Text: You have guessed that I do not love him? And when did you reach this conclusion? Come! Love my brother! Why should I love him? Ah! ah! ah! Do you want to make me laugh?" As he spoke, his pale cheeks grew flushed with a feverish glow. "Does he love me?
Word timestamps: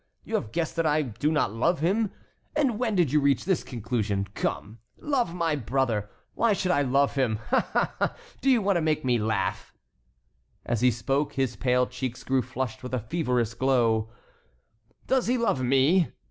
You 0.23 0.33
have 0.33 0.51
guessed 0.51 0.75
that 0.77 0.85
I 0.87 1.03
do 1.03 1.31
not 1.31 1.53
love 1.53 1.81
him? 1.81 2.09
And 2.55 2.79
when 2.79 2.95
did 2.95 3.11
you 3.11 3.21
reach 3.21 3.45
this 3.45 3.63
conclusion? 3.63 4.25
Come! 4.33 4.79
Love 4.97 5.35
my 5.35 5.55
brother! 5.55 6.09
Why 6.33 6.53
should 6.53 6.71
I 6.71 6.81
love 6.81 7.13
him? 7.13 7.37
Ah! 7.51 7.67
ah! 7.75 7.93
ah! 8.01 8.15
Do 8.41 8.49
you 8.49 8.63
want 8.63 8.77
to 8.77 8.81
make 8.81 9.05
me 9.05 9.19
laugh?" 9.19 9.75
As 10.65 10.81
he 10.81 10.89
spoke, 10.89 11.33
his 11.33 11.55
pale 11.55 11.85
cheeks 11.85 12.23
grew 12.23 12.41
flushed 12.41 12.81
with 12.81 12.95
a 12.95 12.99
feverish 12.99 13.53
glow. 13.53 14.09
"Does 15.05 15.27
he 15.27 15.37
love 15.37 15.61
me? 15.61 16.11